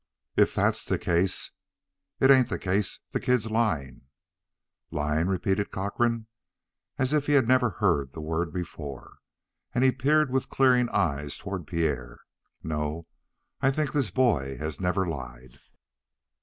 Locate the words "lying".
3.51-4.07, 4.89-5.27